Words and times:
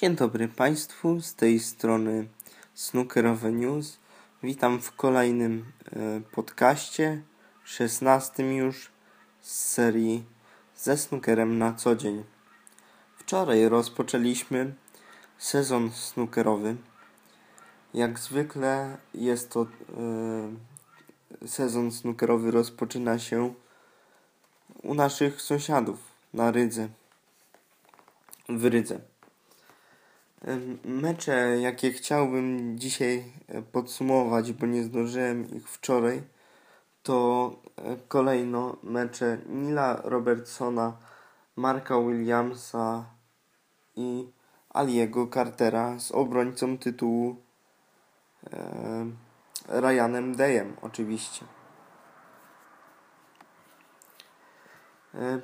Dzień 0.00 0.16
dobry 0.16 0.48
Państwu, 0.48 1.20
z 1.20 1.34
tej 1.34 1.60
strony 1.60 2.28
Snookerowe 2.74 3.52
News. 3.52 3.98
Witam 4.42 4.80
w 4.80 4.92
kolejnym 4.92 5.72
e, 5.92 6.20
podcaście, 6.32 7.22
16 7.64 8.54
już 8.54 8.90
z 9.40 9.52
serii 9.52 10.24
ze 10.76 10.96
snookerem 10.96 11.58
na 11.58 11.72
co 11.72 11.96
dzień. 11.96 12.24
Wczoraj 13.16 13.68
rozpoczęliśmy 13.68 14.74
sezon 15.38 15.90
snookerowy. 15.92 16.76
Jak 17.94 18.18
zwykle 18.18 18.96
jest 19.14 19.50
to 19.50 19.62
e, 19.62 21.48
sezon 21.48 21.92
snookerowy 21.92 22.50
rozpoczyna 22.50 23.18
się 23.18 23.54
u 24.82 24.94
naszych 24.94 25.42
sąsiadów 25.42 25.98
na 26.34 26.50
Rydze. 26.50 26.88
W 28.48 28.64
Rydze. 28.64 29.17
Mecze, 30.84 31.58
jakie 31.60 31.92
chciałbym 31.92 32.78
dzisiaj 32.78 33.24
e, 33.48 33.62
podsumować, 33.62 34.52
bo 34.52 34.66
nie 34.66 34.82
zdążyłem 34.82 35.56
ich 35.56 35.68
wczoraj, 35.68 36.22
to 37.02 37.50
e, 37.76 37.96
kolejno 38.08 38.76
mecze 38.82 39.38
Nila 39.46 40.00
Robertsona, 40.04 40.96
Marka 41.56 42.00
Williamsa 42.00 43.04
i 43.96 44.28
Aliego 44.74 45.26
Cartera 45.26 45.98
z 45.98 46.12
obrońcą 46.12 46.78
tytułu 46.78 47.36
e, 48.52 49.06
Ryanem 49.68 50.36
Dayem 50.36 50.76
oczywiście. 50.82 51.44
E, 55.14 55.40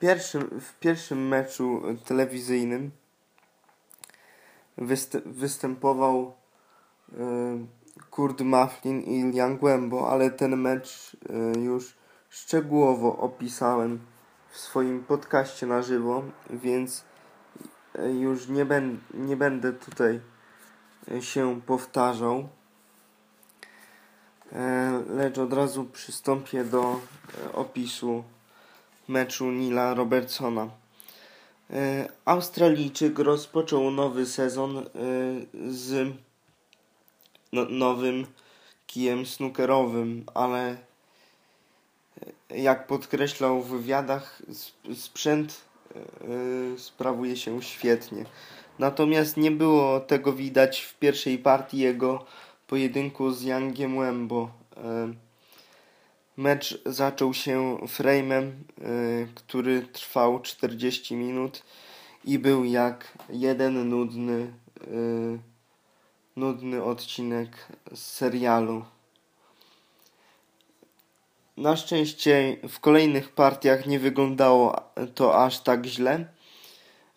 pierwszym, 0.00 0.60
w 0.60 0.78
pierwszym 0.78 1.28
meczu 1.28 1.82
telewizyjnym 2.04 2.90
występował 5.26 6.34
y, 7.12 7.16
Kurt 8.10 8.40
Maflin 8.40 9.00
i 9.00 9.20
Ilian 9.20 9.56
Głębo, 9.56 10.10
ale 10.10 10.30
ten 10.30 10.56
mecz 10.56 11.16
y, 11.56 11.60
już 11.60 11.96
szczegółowo 12.28 13.16
opisałem 13.16 14.00
w 14.50 14.58
swoim 14.58 15.04
podcaście 15.04 15.66
na 15.66 15.82
żywo, 15.82 16.22
więc 16.50 17.04
y, 17.98 18.12
już 18.12 18.48
nie, 18.48 18.64
ben, 18.64 19.00
nie 19.14 19.36
będę 19.36 19.72
tutaj 19.72 20.20
się 21.20 21.60
powtarzał. 21.66 22.48
Lecz 25.08 25.38
od 25.38 25.52
razu 25.52 25.84
przystąpię 25.84 26.64
do 26.64 27.00
opisu 27.52 28.24
meczu 29.08 29.50
Nila 29.50 29.94
Robertsona. 29.94 30.83
E, 31.70 32.08
Australijczyk 32.24 33.18
rozpoczął 33.18 33.90
nowy 33.90 34.26
sezon 34.26 34.78
e, 34.78 34.82
z 35.70 36.12
no, 37.52 37.64
nowym 37.64 38.26
kijem 38.86 39.26
snookerowym, 39.26 40.24
ale 40.34 40.76
e, 42.50 42.58
jak 42.58 42.86
podkreślał 42.86 43.62
w 43.62 43.68
wywiadach, 43.68 44.42
sprzęt 44.94 45.64
sprawuje 46.76 47.36
się 47.36 47.62
świetnie. 47.62 48.24
Natomiast 48.78 49.36
nie 49.36 49.50
było 49.50 50.00
tego 50.00 50.32
widać 50.32 50.80
w 50.80 50.98
pierwszej 50.98 51.38
partii 51.38 51.78
jego 51.78 52.24
pojedynku 52.66 53.30
z 53.30 53.42
Youngiem 53.42 53.98
Wembo. 53.98 54.50
Mecz 56.36 56.82
zaczął 56.86 57.34
się 57.34 57.76
frame'em, 57.76 58.50
y, 58.82 59.28
który 59.34 59.82
trwał 59.82 60.40
40 60.40 61.16
minut 61.16 61.62
i 62.24 62.38
był 62.38 62.64
jak 62.64 63.18
jeden 63.30 63.88
nudny, 63.88 64.52
y, 64.86 65.38
nudny 66.36 66.84
odcinek 66.84 67.68
z 67.94 67.98
serialu. 67.98 68.84
Na 71.56 71.76
szczęście 71.76 72.56
w 72.68 72.80
kolejnych 72.80 73.32
partiach 73.32 73.86
nie 73.86 73.98
wyglądało 73.98 74.80
to 75.14 75.44
aż 75.44 75.60
tak 75.60 75.86
źle. 75.86 76.26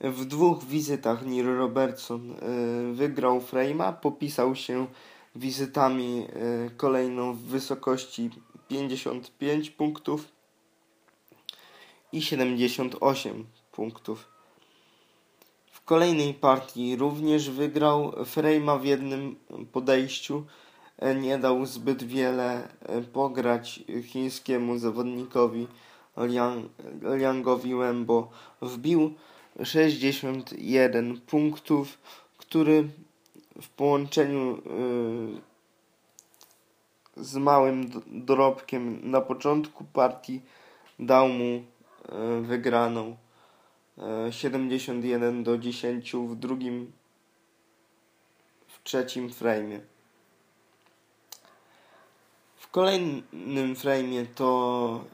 W 0.01 0.25
dwóch 0.25 0.63
wizytach 0.63 1.25
Neil 1.25 1.45
Robertson 1.45 2.31
y, 2.31 2.93
wygrał 2.93 3.39
frame'a, 3.39 3.93
popisał 3.93 4.55
się 4.55 4.87
wizytami 5.35 6.27
kolejną 6.77 7.33
w 7.33 7.39
wysokości 7.39 8.29
55 8.67 9.69
punktów 9.69 10.27
i 12.11 12.21
78 12.21 13.45
punktów. 13.71 14.27
W 15.71 15.83
kolejnej 15.83 16.33
partii 16.33 16.95
również 16.95 17.49
wygrał 17.49 18.25
Frejma 18.25 18.77
w 18.77 18.85
jednym 18.85 19.35
podejściu. 19.71 20.45
Nie 21.21 21.37
dał 21.37 21.65
zbyt 21.65 22.03
wiele 22.03 22.67
pograć 23.13 23.83
chińskiemu 24.03 24.77
zawodnikowi 24.77 25.67
Liang, 26.17 26.65
Liangowi 27.17 27.75
Wembo. 27.75 28.29
Wbił 28.61 29.13
61 29.63 31.21
punktów, 31.21 31.97
który 32.37 32.89
w 33.61 33.69
połączeniu 33.69 34.61
yy, 35.31 35.41
z 37.19 37.35
małym 37.35 37.89
dorobkiem 38.07 39.11
na 39.11 39.21
początku 39.21 39.83
partii 39.83 40.41
dał 40.99 41.29
mu 41.29 41.45
e, 42.09 42.41
wygraną 42.41 43.17
71 44.29 45.39
e, 45.39 45.43
do 45.43 45.57
10 45.57 46.13
w 46.13 46.35
drugim 46.35 46.91
w 48.67 48.83
trzecim 48.83 49.29
frame'ie. 49.29 49.79
W 52.55 52.71
kolejnym 52.71 53.75
frame'ie 53.75 54.25
to 54.35 55.05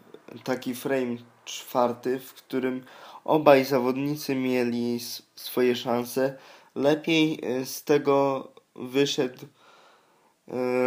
taki 0.43 0.75
frame 0.75 1.17
czwarty, 1.45 2.19
w 2.19 2.33
którym 2.33 2.83
obaj 3.25 3.65
zawodnicy 3.65 4.35
mieli 4.35 4.99
swoje 5.35 5.75
szanse. 5.75 6.37
Lepiej 6.75 7.39
e, 7.43 7.65
z 7.65 7.83
tego 7.83 8.47
wyszedł 8.75 9.45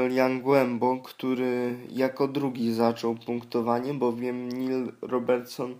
Liang 0.08 0.42
Głębo, 0.42 0.96
który 0.96 1.76
jako 1.90 2.28
drugi 2.28 2.72
zaczął 2.72 3.14
punktowanie, 3.14 3.94
bowiem 3.94 4.48
Neil 4.48 4.92
Robertson 5.02 5.74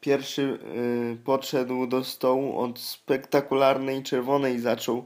pierwszy 0.00 0.58
y, 1.12 1.24
podszedł 1.24 1.86
do 1.86 2.04
stołu 2.04 2.58
od 2.58 2.78
spektakularnej 2.78 4.02
czerwonej, 4.02 4.60
zaczął 4.60 5.04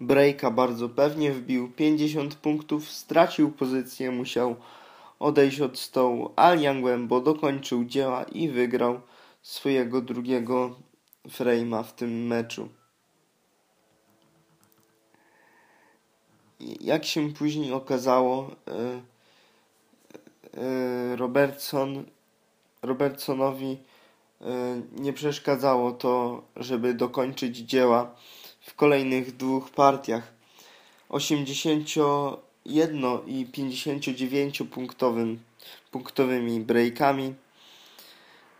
breaka 0.00 0.50
bardzo 0.50 0.88
pewnie, 0.88 1.32
wbił 1.32 1.72
50 1.72 2.34
punktów, 2.34 2.90
stracił 2.90 3.50
pozycję, 3.50 4.10
musiał 4.10 4.56
odejść 5.18 5.60
od 5.60 5.78
stołu, 5.78 6.30
a 6.36 6.54
Liang 6.54 6.80
Głębo 6.80 7.20
dokończył 7.20 7.84
dzieła 7.84 8.22
i 8.22 8.48
wygrał 8.48 9.00
swojego 9.42 10.00
drugiego 10.00 10.76
frame'a 11.28 11.84
w 11.84 11.92
tym 11.92 12.26
meczu. 12.26 12.68
Jak 16.80 17.04
się 17.04 17.32
później 17.32 17.72
okazało, 17.72 18.50
e, 18.68 19.00
e, 20.60 21.16
Robertson, 21.16 22.04
Robertsonowi 22.82 23.78
e, 24.40 24.82
nie 24.96 25.12
przeszkadzało 25.12 25.92
to, 25.92 26.42
żeby 26.56 26.94
dokończyć 26.94 27.56
dzieła 27.56 28.14
w 28.60 28.74
kolejnych 28.74 29.36
dwóch 29.36 29.70
partiach. 29.70 30.32
81 31.08 33.04
i 33.26 33.46
59 33.46 34.62
punktowym, 34.70 35.38
punktowymi 35.90 36.60
breakami 36.60 37.34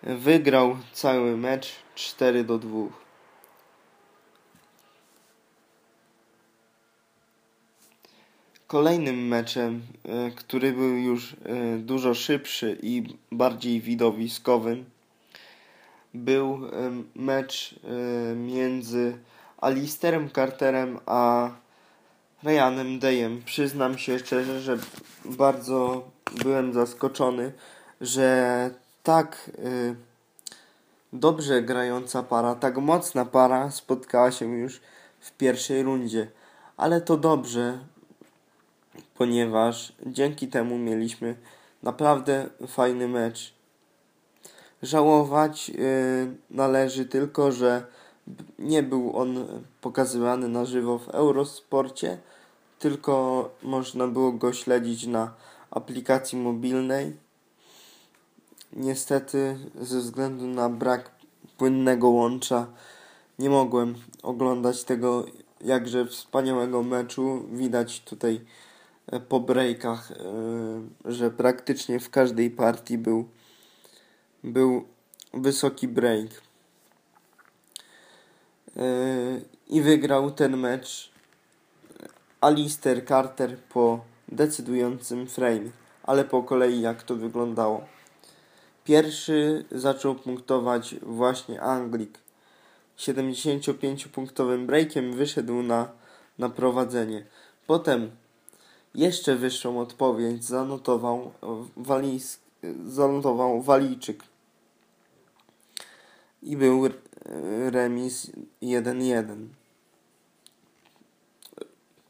wygrał 0.02 0.76
cały 0.92 1.36
mecz 1.36 1.72
4 1.94 2.44
do 2.44 2.58
2. 2.58 3.07
Kolejnym 8.68 9.28
meczem, 9.28 9.82
e, 10.04 10.30
który 10.30 10.72
był 10.72 10.96
już 10.96 11.32
e, 11.32 11.36
dużo 11.78 12.14
szybszy 12.14 12.78
i 12.82 13.02
bardziej 13.32 13.80
widowiskowy, 13.80 14.84
był 16.14 16.54
e, 16.54 16.90
mecz 17.14 17.74
między 18.36 19.18
Alisterem 19.60 20.30
Carterem 20.30 20.98
a 21.06 21.50
Ryanem 22.42 22.98
Dayem. 22.98 23.42
Przyznam 23.44 23.98
się 23.98 24.18
szczerze, 24.18 24.60
że 24.60 24.78
bardzo 25.24 26.10
byłem 26.42 26.72
zaskoczony, 26.72 27.52
że 28.00 28.70
tak 29.02 29.50
dobrze 31.12 31.62
grająca 31.62 32.22
para, 32.22 32.54
tak 32.54 32.78
mocna 32.78 33.24
para 33.24 33.70
spotkała 33.70 34.30
się 34.30 34.46
już 34.46 34.80
w 35.20 35.32
pierwszej 35.32 35.82
rundzie. 35.82 36.30
Ale 36.76 37.00
to 37.00 37.16
dobrze, 37.16 37.78
ponieważ 39.18 39.92
dzięki 40.06 40.48
temu 40.48 40.78
mieliśmy 40.78 41.36
naprawdę 41.82 42.46
fajny 42.66 43.08
mecz. 43.08 43.54
Żałować 44.82 45.68
yy, 45.68 45.76
należy 46.50 47.04
tylko, 47.04 47.52
że 47.52 47.86
nie 48.58 48.82
był 48.82 49.16
on 49.16 49.46
pokazywany 49.80 50.48
na 50.48 50.64
żywo 50.64 50.98
w 50.98 51.08
Eurosporcie, 51.08 52.18
tylko 52.78 53.50
można 53.62 54.06
było 54.06 54.32
go 54.32 54.52
śledzić 54.52 55.06
na 55.06 55.34
aplikacji 55.70 56.38
mobilnej. 56.38 57.16
Niestety, 58.72 59.58
ze 59.80 59.98
względu 59.98 60.46
na 60.46 60.68
brak 60.68 61.10
płynnego 61.56 62.08
łącza, 62.08 62.66
nie 63.38 63.50
mogłem 63.50 63.94
oglądać 64.22 64.84
tego 64.84 65.24
jakże 65.60 66.06
wspaniałego 66.06 66.82
meczu. 66.82 67.42
Widać 67.52 68.00
tutaj 68.00 68.40
po 69.28 69.40
breakach, 69.40 70.12
e, 70.12 70.14
że 71.04 71.30
praktycznie 71.30 72.00
w 72.00 72.10
każdej 72.10 72.50
partii 72.50 72.98
był, 72.98 73.28
był 74.44 74.84
wysoki 75.34 75.88
break. 75.88 76.28
E, 78.76 78.82
I 79.68 79.82
wygrał 79.82 80.30
ten 80.30 80.56
mecz 80.56 81.10
Alister 82.40 83.06
Carter 83.06 83.58
po 83.58 84.00
decydującym 84.28 85.26
frame, 85.26 85.70
ale 86.02 86.24
po 86.24 86.42
kolei 86.42 86.80
jak 86.80 87.02
to 87.02 87.16
wyglądało. 87.16 87.86
Pierwszy 88.84 89.64
zaczął 89.70 90.14
punktować 90.14 90.94
właśnie 91.02 91.60
Anglik. 91.60 92.18
75-punktowym 92.98 94.66
breakiem 94.66 95.12
wyszedł 95.12 95.62
na, 95.62 95.88
na 96.38 96.48
prowadzenie. 96.48 97.24
Potem 97.66 98.10
jeszcze 98.94 99.36
wyższą 99.36 99.80
odpowiedź 99.80 100.44
zanotował, 100.44 101.32
Walijsk, 101.76 102.40
zanotował 102.86 103.62
Walijczyk. 103.62 104.22
I 106.42 106.56
był 106.56 106.88
remis 107.70 108.30
1-1. 108.62 109.46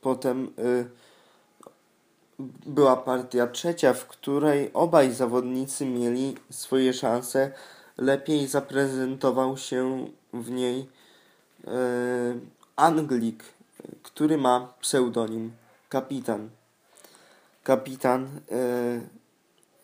Potem 0.00 0.52
y, 0.58 0.88
była 2.66 2.96
partia 2.96 3.46
trzecia, 3.46 3.94
w 3.94 4.06
której 4.06 4.70
obaj 4.72 5.12
zawodnicy 5.12 5.86
mieli 5.86 6.34
swoje 6.50 6.92
szanse. 6.92 7.52
Lepiej 7.96 8.46
zaprezentował 8.46 9.56
się 9.56 10.08
w 10.32 10.50
niej 10.50 10.88
e, 11.66 11.70
Anglik, 12.76 13.44
który 14.02 14.38
ma 14.38 14.72
pseudonim 14.81 15.52
Kapitan. 15.88 16.50
Kapitan 17.69 18.41
e, 18.50 19.00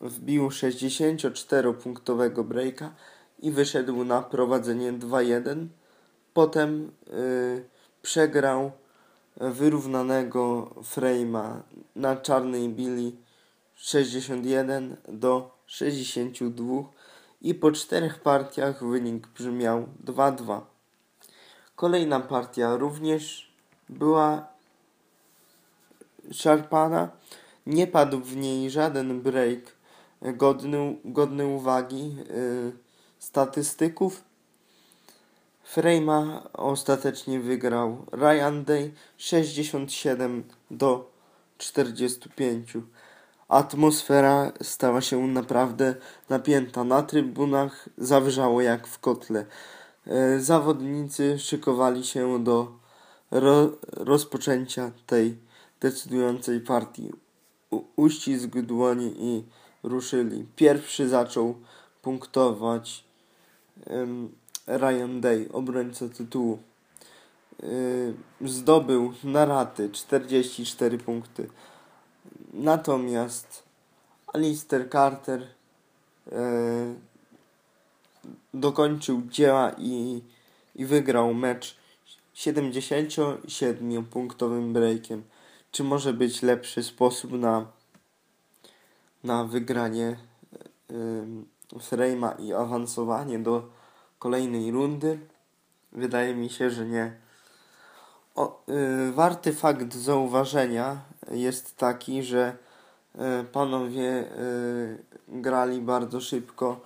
wbił 0.01 0.47
64-punktowego 0.47 2.43
breaka 2.43 2.93
i 3.39 3.51
wyszedł 3.51 4.03
na 4.03 4.21
prowadzenie 4.21 4.93
2-1. 4.93 5.67
Potem 6.33 6.91
e, 7.07 7.11
przegrał 8.01 8.71
wyrównanego 9.37 10.71
frame'a 10.81 11.61
na 11.95 12.15
czarnej 12.15 12.69
bili 12.69 13.15
61 13.75 14.97
do 15.07 15.51
62 15.65 16.63
i 17.41 17.55
po 17.55 17.71
czterech 17.71 18.19
partiach 18.21 18.83
wynik 18.83 19.27
brzmiał 19.27 19.87
2-2. 20.05 20.61
Kolejna 21.75 22.19
partia 22.19 22.75
również 22.75 23.51
była 23.89 24.47
szarpana. 26.31 27.09
Nie 27.65 27.87
padł 27.87 28.19
w 28.19 28.35
niej 28.35 28.69
żaden 28.69 29.21
break 29.21 29.75
godny, 30.21 30.97
godny 31.05 31.45
uwagi 31.47 32.15
yy, 32.15 32.71
statystyków. 33.19 34.23
Frame'a 35.75 36.41
ostatecznie 36.53 37.39
wygrał 37.39 38.05
Ryan 38.11 38.63
Day 38.63 38.91
67 39.17 40.43
do 40.71 41.11
45. 41.57 42.73
Atmosfera 43.47 44.51
stała 44.61 45.01
się 45.01 45.27
naprawdę 45.27 45.95
napięta. 46.29 46.83
Na 46.83 47.03
trybunach 47.03 47.89
zawrzało 47.97 48.61
jak 48.61 48.87
w 48.87 48.99
kotle. 48.99 49.45
E, 50.07 50.39
zawodnicy 50.39 51.39
szykowali 51.39 52.03
się 52.03 52.43
do 52.43 52.71
ro 53.31 53.71
rozpoczęcia 53.91 54.91
tej 55.05 55.37
decydującej 55.79 56.59
partii. 56.61 57.24
Uścisk 57.95 58.49
dłoni 58.49 59.13
i 59.17 59.43
ruszyli. 59.83 60.45
Pierwszy 60.55 61.09
zaczął 61.09 61.55
punktować 62.01 63.03
Ryan 64.67 65.21
Day, 65.21 65.49
obrońca 65.53 66.09
tytułu. 66.09 66.59
Zdobył 68.41 69.13
na 69.23 69.45
raty 69.45 69.89
44 69.89 70.97
punkty. 70.97 71.49
Natomiast 72.53 73.63
Alistair 74.33 74.89
Carter 74.89 75.47
dokończył 78.53 79.21
dzieła 79.21 79.71
i, 79.77 80.21
i 80.75 80.85
wygrał 80.85 81.33
mecz 81.33 81.77
77-punktowym 82.35 84.73
breakiem. 84.73 85.23
Czy 85.75 85.83
może 85.83 86.13
być 86.13 86.41
lepszy 86.41 86.83
sposób 86.83 87.31
na, 87.31 87.65
na 89.23 89.43
wygranie 89.43 90.17
yy, 90.89 92.45
i 92.45 92.53
awansowanie 92.53 93.39
do 93.39 93.69
kolejnej 94.19 94.71
rundy? 94.71 95.19
Wydaje 95.91 96.35
mi 96.35 96.49
się, 96.49 96.69
że 96.69 96.85
nie. 96.85 97.17
O, 98.35 98.63
yy, 98.67 99.11
warty 99.11 99.53
fakt 99.53 99.93
zauważenia 99.93 101.01
jest 101.31 101.77
taki, 101.77 102.23
że 102.23 102.57
yy, 103.15 103.43
panowie 103.51 104.03
yy, 104.03 105.41
grali 105.41 105.81
bardzo 105.81 106.21
szybko. 106.21 106.81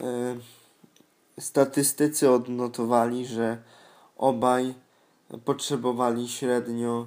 Y, 0.00 1.40
statystycy 1.40 2.30
odnotowali, 2.30 3.26
że 3.26 3.58
obaj 4.16 4.74
potrzebowali 5.44 6.28
średnio 6.28 7.06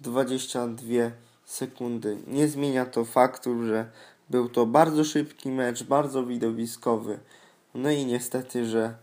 22 0.00 1.10
sekundy. 1.44 2.18
Nie 2.26 2.48
zmienia 2.48 2.86
to 2.86 3.04
faktu, 3.04 3.64
że 3.64 3.90
był 4.30 4.48
to 4.48 4.66
bardzo 4.66 5.04
szybki 5.04 5.50
mecz, 5.50 5.84
bardzo 5.84 6.26
widowiskowy. 6.26 7.18
No 7.74 7.90
i 7.90 8.06
niestety, 8.06 8.66
że 8.66 8.94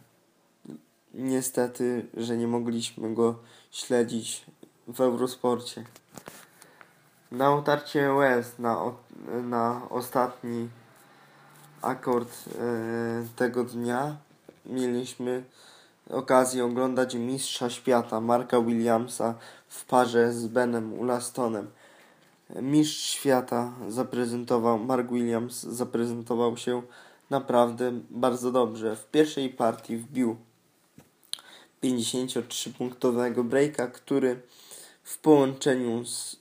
niestety, 1.13 2.06
że 2.18 2.38
nie 2.38 2.48
mogliśmy 2.48 3.13
go 3.13 3.40
śledzić 3.78 4.46
w 4.88 5.02
Eurosporcie. 5.02 5.84
Na 7.32 7.54
otarcie 7.54 8.14
łez 8.14 8.60
na, 8.60 8.82
na 9.44 9.82
ostatni 9.90 10.70
akord 11.82 12.30
e, 12.30 13.26
tego 13.36 13.64
dnia 13.64 14.16
mieliśmy 14.66 15.44
okazję 16.10 16.66
oglądać 16.66 17.16
mistrza 17.16 17.70
świata 17.70 18.22
Marka 18.22 18.62
Williamsa 18.62 19.36
w 19.68 19.86
parze 19.86 20.34
z 20.34 20.48
Benem 20.48 20.94
Ulastonem. 20.94 21.68
Mistrz 22.62 23.10
świata 23.10 23.74
zaprezentował, 23.90 24.80
Mark 24.80 25.12
Williams 25.12 25.64
zaprezentował 25.64 26.58
się 26.58 26.82
naprawdę 27.30 27.92
bardzo 28.10 28.52
dobrze. 28.52 28.96
W 28.96 29.06
pierwszej 29.06 29.50
partii 29.50 29.98
wbił 29.98 30.38
53-punktowego 31.84 33.44
breaka, 33.44 33.88
który 33.88 34.42
w 35.04 35.18
połączeniu 35.18 36.06
z, 36.06 36.36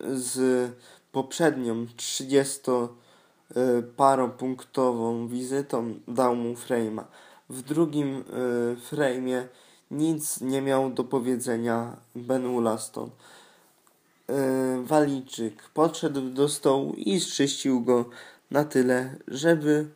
z 0.00 0.70
poprzednią 1.12 1.86
30 1.96 2.60
Y, 3.56 3.82
paropunktową 3.82 5.28
wizytą 5.28 5.94
dał 6.08 6.36
mu 6.36 6.54
frame'a. 6.54 7.04
W 7.50 7.62
drugim 7.62 8.16
y, 8.16 8.76
frame'ie 8.90 9.42
nic 9.90 10.40
nie 10.40 10.62
miał 10.62 10.90
do 10.90 11.04
powiedzenia 11.04 11.96
Ben 12.14 12.46
Ulaston. 12.46 13.10
Y, 13.10 14.32
Walijczyk 14.84 15.62
podszedł 15.74 16.20
do 16.20 16.48
stołu 16.48 16.94
i 16.96 17.20
zczyścił 17.20 17.80
go 17.80 18.04
na 18.50 18.64
tyle, 18.64 19.16
żeby 19.28 19.86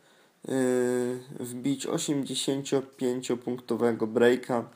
wbić 1.39 1.87
85-punktowego 1.87 4.07
breaka 4.07 4.69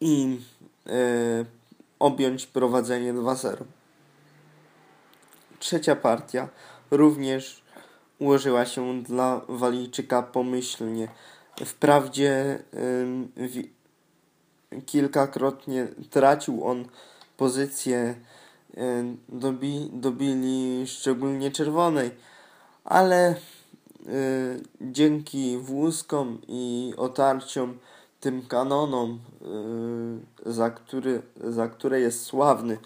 i 0.00 0.40
objąć 1.98 2.46
prowadzenie 2.46 3.14
2-0 3.14 3.56
trzecia 5.60 5.96
partia 5.96 6.48
również 6.90 7.62
ułożyła 8.18 8.66
się 8.66 9.02
dla 9.02 9.40
Walijczyka 9.48 10.22
pomyślnie. 10.22 11.08
Wprawdzie 11.64 12.62
kilkakrotnie 14.86 15.88
tracił 16.10 16.64
on 16.64 16.84
pozycję 17.36 18.14
dobi, 19.28 19.90
dobili 19.92 20.86
szczególnie 20.86 21.50
czerwonej, 21.50 22.10
ale 22.84 23.34
dzięki 24.80 25.58
wózkom 25.58 26.38
i 26.48 26.94
otarciom 26.96 27.78
tym 28.20 28.46
kanonom, 28.46 29.18
za, 30.46 30.70
który, 30.70 31.22
za 31.44 31.68
które 31.68 32.00
jest 32.00 32.22
sławny 32.22 32.78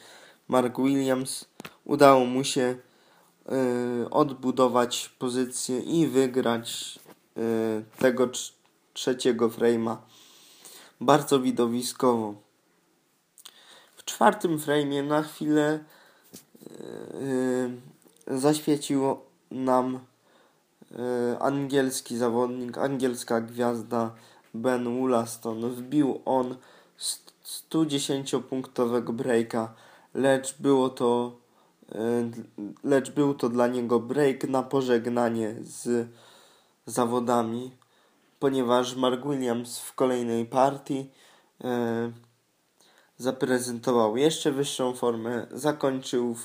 Mark 0.49 0.79
Williams, 0.79 1.45
udało 1.85 2.25
mu 2.25 2.45
się 2.45 2.77
odbudować 4.11 5.15
pozycję 5.19 5.81
i 5.81 6.07
wygrać 6.07 6.99
tego 7.99 8.29
trzeciego 8.93 9.49
frame'a 9.49 9.97
bardzo 11.01 11.41
widowiskowo. 11.41 12.35
W 13.97 14.05
czwartym 14.05 14.59
frame'ie 14.59 15.05
na 15.05 15.23
chwilę 15.23 15.85
yy, 18.27 18.39
zaświecił 18.39 19.17
nam 19.51 19.99
yy, 20.91 20.99
angielski 21.41 22.17
zawodnik, 22.17 22.79
angielska 22.79 23.41
gwiazda 23.41 24.11
Ben 24.55 25.01
Wollaston. 25.01 25.71
Wbił 25.71 26.21
on 26.25 26.57
110-punktowego 27.45 29.13
breaka, 29.13 29.75
lecz 30.15 30.59
było 30.59 30.89
to 30.89 31.33
yy, 31.95 32.31
lecz 32.85 33.11
był 33.11 33.35
to 33.35 33.49
dla 33.49 33.67
niego 33.67 34.01
break 34.01 34.45
na 34.45 34.63
pożegnanie 34.63 35.55
z 35.61 36.09
zawodami 36.87 37.71
ponieważ 38.45 38.95
Mark 38.95 39.27
Williams 39.27 39.79
w 39.79 39.95
kolejnej 39.95 40.47
partii 40.47 41.11
e, 41.65 42.13
zaprezentował 43.17 44.17
jeszcze 44.17 44.53
wyższą 44.53 44.95
formę, 44.95 45.47
zakończył 45.53 46.37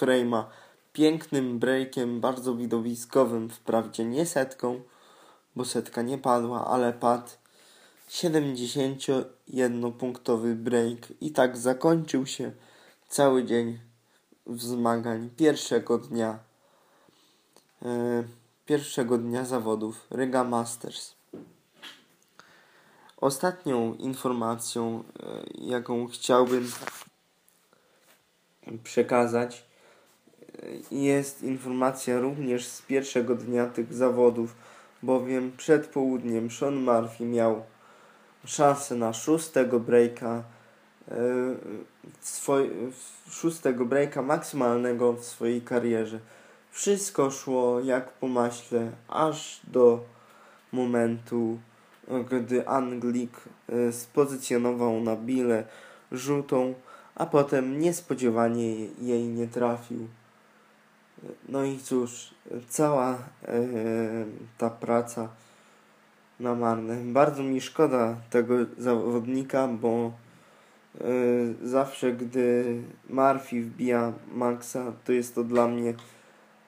frame'a 0.00 0.44
pięknym 0.96 1.58
breakiem, 1.58 2.20
bardzo 2.20 2.54
widowiskowym, 2.54 3.50
wprawdzie 3.50 4.04
nie 4.04 4.26
setką, 4.26 4.80
bo 5.56 5.64
setka 5.64 6.02
nie 6.02 6.18
padła, 6.18 6.66
ale 6.66 6.92
padł 6.92 7.30
71-punktowy 8.10 10.54
break 10.54 10.98
i 11.20 11.30
tak 11.30 11.56
zakończył 11.56 12.26
się 12.26 12.52
cały 13.08 13.44
dzień 13.44 13.78
zmagań 14.46 15.30
pierwszego 15.36 15.98
dnia 15.98 16.38
e, 17.82 18.24
pierwszego 18.66 19.18
dnia 19.18 19.44
zawodów 19.44 20.06
Riga 20.10 20.44
Masters. 20.44 21.14
Ostatnią 23.16 23.94
informacją, 23.94 25.04
e, 25.22 25.44
jaką 25.54 26.06
chciałbym 26.06 26.72
przekazać, 28.84 29.66
jest 30.90 31.42
informacja 31.42 32.20
również 32.20 32.66
z 32.66 32.82
pierwszego 32.82 33.34
dnia 33.34 33.66
tych 33.66 33.94
zawodów, 33.94 34.54
bowiem 35.02 35.52
przed 35.56 35.86
południem 35.86 36.50
Sean 36.50 36.74
Murphy 36.74 37.24
miał 37.24 37.62
szansę 38.44 38.94
na 38.94 39.12
szóstego 39.12 39.80
breaka, 39.80 40.42
e, 41.08 41.14
swoj, 42.20 42.70
szóstego 43.30 43.84
breaka 43.84 44.22
maksymalnego 44.22 45.12
w 45.12 45.24
swojej 45.24 45.62
karierze. 45.62 46.18
Wszystko 46.70 47.30
szło 47.30 47.80
jak 47.80 48.12
po 48.12 48.28
maśle, 48.28 48.90
aż 49.08 49.60
do 49.64 50.04
momentu, 50.72 51.58
gdy 52.30 52.68
Anglik 52.68 53.40
e, 53.68 53.92
spozycjonował 53.92 55.00
na 55.00 55.16
bilę 55.16 55.64
żółtą, 56.12 56.74
a 57.14 57.26
potem 57.26 57.78
niespodziewanie 57.78 58.86
jej 58.86 59.28
nie 59.28 59.48
trafił. 59.48 60.08
No 61.48 61.64
i 61.64 61.78
cóż, 61.78 62.34
cała 62.68 63.12
e, 63.12 63.18
ta 64.58 64.70
praca 64.70 65.28
na 66.40 66.54
marne. 66.54 66.96
Bardzo 66.96 67.42
mi 67.42 67.60
szkoda 67.60 68.16
tego 68.30 68.54
zawodnika, 68.78 69.68
bo 69.68 70.12
e, 71.00 71.04
zawsze 71.62 72.12
gdy 72.12 72.82
Murphy 73.10 73.62
wbija 73.62 74.12
Maxa, 74.34 74.92
to 75.04 75.12
jest 75.12 75.34
to 75.34 75.44
dla 75.44 75.68
mnie 75.68 75.94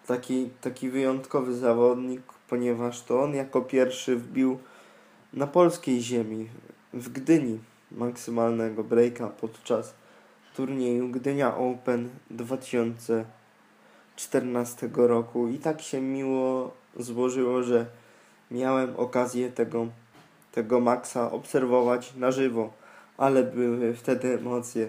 taki, 0.07 0.51
taki 0.61 0.91
wyjątkowy 0.91 1.55
zawodnik, 1.55 2.23
ponieważ 2.49 3.03
to 3.03 3.23
on 3.23 3.35
jako 3.35 3.61
pierwszy 3.61 4.17
wbił 4.17 4.59
na 5.33 5.47
polskiej 5.47 6.01
ziemi, 6.01 6.49
w 6.93 7.09
Gdyni, 7.09 7.59
maksymalnego 7.91 8.85
breaka 8.85 9.29
podczas 9.29 9.95
turnieju 10.57 11.09
Gdynia 11.09 11.57
Open 11.57 12.09
2014 14.19 14.91
roku. 14.95 15.49
I 15.49 15.59
tak 15.59 15.83
się 15.83 16.01
miło 16.01 16.71
złożyło, 16.97 17.63
że 17.63 17.87
miałem 18.51 18.97
okazję 18.97 19.51
tego, 19.51 19.87
tego 20.53 20.81
Maxa 20.81 21.33
obserwować 21.33 22.15
na 22.17 22.31
żywo, 22.31 22.73
ale 23.17 23.43
były 23.43 23.95
wtedy 23.95 24.35
emocje. 24.35 24.89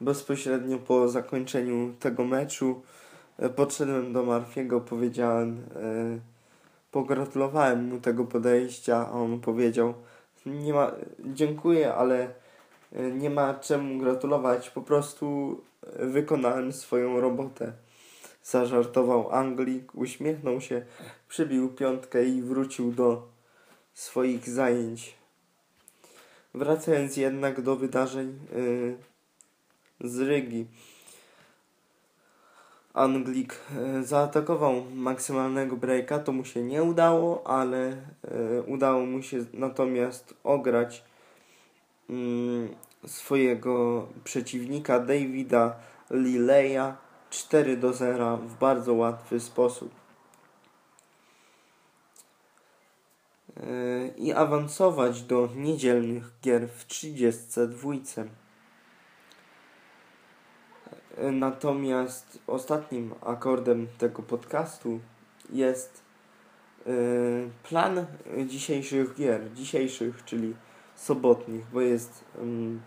Bezpośrednio 0.00 0.78
po 0.78 1.08
zakończeniu 1.08 1.94
tego 2.00 2.24
meczu 2.24 2.82
e, 3.38 3.48
podszedłem 3.48 4.12
do 4.12 4.22
Marfiego, 4.22 4.80
powiedziałem. 4.80 5.56
Yy, 5.56 6.20
pogratulowałem 6.90 7.88
mu 7.88 8.00
tego 8.00 8.24
podejścia, 8.24 8.96
a 8.96 9.10
on 9.10 9.40
powiedział, 9.40 9.94
nie 10.46 10.72
ma, 10.72 10.92
dziękuję, 11.24 11.94
ale 11.94 12.28
e, 12.92 13.10
nie 13.10 13.30
ma 13.30 13.54
czemu 13.54 13.98
gratulować, 13.98 14.70
po 14.70 14.82
prostu 14.82 15.60
wykonałem 15.98 16.72
swoją 16.72 17.20
robotę. 17.20 17.72
Zażartował 18.42 19.32
Anglik, 19.32 19.94
uśmiechnął 19.94 20.60
się, 20.60 20.86
przybił 21.28 21.68
piątkę 21.68 22.24
i 22.24 22.42
wrócił 22.42 22.92
do 22.92 23.28
swoich 23.94 24.48
zajęć. 24.48 25.14
Wracając 26.54 27.16
jednak 27.16 27.60
do 27.60 27.76
wydarzeń 27.76 28.38
yy, 30.00 30.08
z 30.10 30.20
Rygi. 30.20 30.66
Anglik 32.94 33.54
e, 33.76 34.02
zaatakował 34.02 34.84
maksymalnego 34.94 35.76
breaka, 35.76 36.18
to 36.18 36.32
mu 36.32 36.44
się 36.44 36.62
nie 36.62 36.82
udało, 36.82 37.46
ale 37.46 37.88
e, 37.88 38.62
udało 38.66 39.06
mu 39.06 39.22
się 39.22 39.44
natomiast 39.52 40.34
ograć 40.44 41.04
mm, 42.10 42.68
swojego 43.06 44.06
przeciwnika 44.24 44.98
Davida 44.98 45.76
Lileya 46.10 46.94
4 47.32 47.76
do 47.76 47.92
0 47.92 48.36
w 48.36 48.58
bardzo 48.58 48.94
łatwy 48.94 49.40
sposób. 49.40 49.90
E, 53.56 54.08
I 54.16 54.32
awansować 54.32 55.22
do 55.22 55.48
niedzielnych 55.56 56.30
gier 56.42 56.68
w 56.68 56.86
32. 56.86 57.92
Natomiast 61.32 62.38
ostatnim 62.46 63.14
akordem 63.20 63.86
tego 63.98 64.22
podcastu 64.22 65.00
jest 65.50 66.02
yy, 66.86 67.50
plan 67.62 68.06
dzisiejszych 68.46 69.14
gier, 69.14 69.52
dzisiejszych, 69.52 70.24
czyli 70.24 70.54
sobotnich, 70.96 71.66
bo 71.72 71.80
jest 71.80 72.24
yy, 72.34 72.78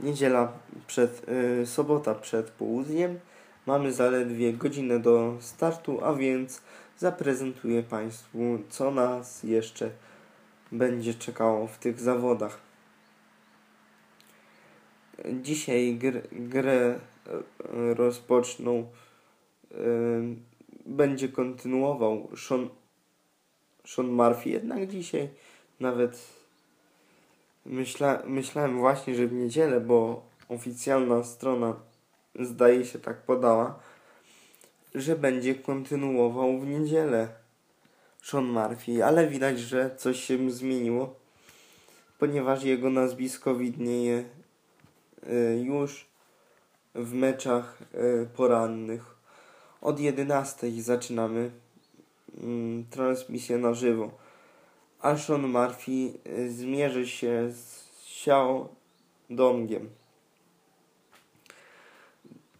niedziela 0.00 0.52
przed, 0.86 1.28
yy, 1.28 1.66
sobota 1.66 2.14
przed 2.14 2.50
południem. 2.50 3.18
Mamy 3.68 3.92
zaledwie 3.92 4.52
godzinę 4.52 4.98
do 4.98 5.36
startu, 5.40 6.04
a 6.04 6.14
więc 6.14 6.62
zaprezentuję 6.98 7.82
Państwu, 7.82 8.38
co 8.68 8.90
nas 8.90 9.42
jeszcze 9.42 9.90
będzie 10.72 11.14
czekało 11.14 11.66
w 11.66 11.78
tych 11.78 12.00
zawodach. 12.00 12.60
Dzisiaj 15.42 15.94
gr, 15.94 16.22
grę 16.32 16.98
rozpoczną, 17.96 18.86
będzie 20.86 21.28
kontynuował 21.28 22.28
Sean, 22.36 22.68
Sean 23.86 24.08
Murphy. 24.08 24.50
Jednak 24.50 24.86
dzisiaj 24.86 25.28
nawet 25.80 26.26
myśla, 27.66 28.22
myślałem 28.26 28.78
właśnie, 28.78 29.14
że 29.14 29.26
w 29.26 29.32
niedzielę, 29.32 29.80
bo 29.80 30.22
oficjalna 30.48 31.22
strona 31.22 31.74
zdaje 32.34 32.84
się 32.84 32.98
tak 32.98 33.16
podała, 33.16 33.78
że 34.94 35.16
będzie 35.16 35.54
kontynuował 35.54 36.58
w 36.58 36.66
niedzielę 36.66 37.28
Sean 38.22 38.44
Murphy, 38.44 39.04
ale 39.04 39.26
widać, 39.26 39.60
że 39.60 39.96
coś 39.96 40.20
się 40.24 40.50
zmieniło, 40.50 41.14
ponieważ 42.18 42.64
jego 42.64 42.90
nazwisko 42.90 43.54
widnieje 43.54 44.24
y, 45.22 45.62
już 45.64 46.06
w 46.94 47.14
meczach 47.14 47.78
e, 47.82 48.26
porannych. 48.26 49.16
Od 49.80 50.00
11 50.00 50.82
zaczynamy 50.82 51.50
mm, 52.42 52.84
transmisję 52.90 53.58
na 53.58 53.74
żywo. 53.74 54.10
A 55.00 55.16
Sean 55.16 55.48
Murphy 55.48 56.12
y, 56.26 56.52
zmierzy 56.52 57.06
się 57.08 57.52
z 57.52 57.88
Xiao 58.06 58.68
Dongiem. 59.30 59.88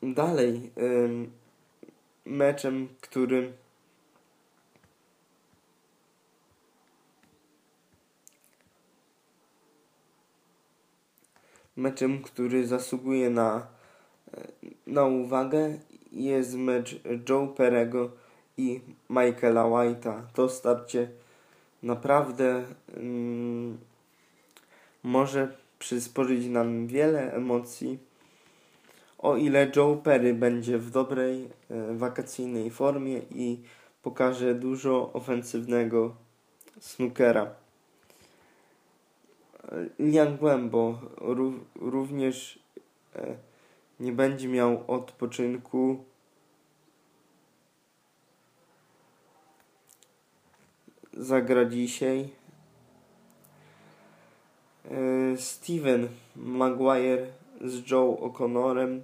Dalej, 0.03 0.71
meczem, 2.25 2.89
który 3.01 3.53
meczem, 11.77 12.23
który 12.23 12.67
zasługuje 12.67 13.31
na, 13.31 13.67
na 14.87 15.05
uwagę 15.05 15.79
jest 16.13 16.55
mecz 16.55 17.01
Joe 17.29 17.47
Perego 17.47 18.11
i 18.57 18.81
Michaela 19.11 19.63
White'a. 19.63 20.23
To 20.35 20.49
starcie 20.49 21.09
naprawdę 21.83 22.65
może 25.03 25.57
przysporzyć 25.79 26.47
nam 26.47 26.87
wiele 26.87 27.33
emocji. 27.33 28.08
O 29.19 29.37
ile 29.37 29.71
Joe 29.77 29.97
Perry 29.97 30.35
będzie 30.35 30.79
w 30.79 30.91
dobrej 30.91 31.49
e, 31.71 31.95
wakacyjnej 31.95 32.71
formie 32.71 33.19
i 33.31 33.63
pokaże 34.03 34.55
dużo 34.55 35.13
ofensywnego 35.13 36.15
snookera. 36.81 37.55
Lian 39.99 40.37
Głębo 40.37 41.01
również 41.75 42.59
e, 43.17 43.37
nie 44.01 44.13
będzie 44.13 44.49
miał 44.49 44.85
odpoczynku. 44.87 46.05
Zagra 51.13 51.65
dzisiaj. 51.65 52.29
E, 54.91 55.37
Steven 55.37 56.09
Maguire 56.37 57.27
z 57.65 57.91
Joe 57.91 58.17
O'Connorem. 58.21 59.01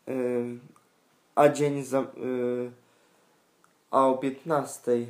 a 1.35 1.49
dzień 1.49 1.83
za, 1.83 2.07
a 3.91 4.07
o 4.07 4.17
15 4.17 5.07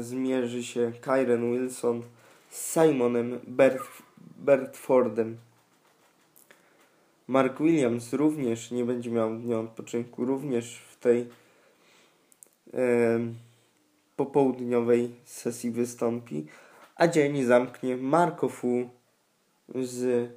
zmierzy 0.00 0.64
się 0.64 0.92
Kyren 1.00 1.52
Wilson 1.52 2.02
z 2.50 2.72
Simonem 2.74 3.40
Berth 3.46 4.02
Bertfordem. 4.36 5.36
Mark 7.28 7.60
Williams 7.60 8.12
również 8.12 8.70
nie 8.70 8.84
będzie 8.84 9.10
miał 9.10 9.36
dnia 9.36 9.58
odpoczynku, 9.58 10.24
również 10.24 10.78
w 10.78 10.96
tej 10.96 11.28
e, 12.74 13.20
popołudniowej 14.16 15.14
sesji 15.24 15.70
wystąpi, 15.70 16.46
a 16.96 17.08
dzień 17.08 17.44
zamknie 17.44 17.96
Marko 17.96 18.48
Fu 18.48 18.90
z 19.74 20.30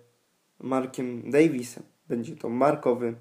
Markiem 0.59 1.31
Davisem. 1.31 1.83
Będzie 2.07 2.35
to 2.35 2.49
markowy 2.49 3.15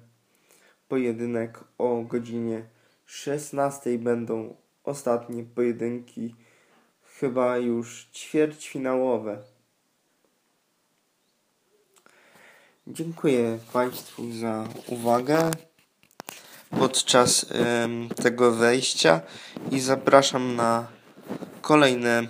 pojedynek 0.87 1.63
o 1.77 2.01
godzinie 2.01 2.65
16 3.05 3.97
będą 3.97 4.55
ostatnie 4.83 5.43
pojedynki, 5.43 6.35
chyba 7.19 7.57
już 7.57 8.09
ćwierćfinałowe. 8.13 9.37
Dziękuję 12.87 13.59
Państwu 13.73 14.33
za 14.33 14.67
uwagę 14.87 15.51
podczas 16.69 17.45
tego 18.23 18.51
wejścia 18.51 19.21
i 19.71 19.79
zapraszam 19.79 20.55
na 20.55 20.87
kolejne 21.61 22.27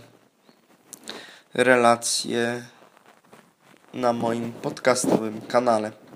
relacje 1.53 2.65
na 3.93 4.13
moim 4.13 4.51
podcastowym 4.51 5.41
kanale. 5.41 6.06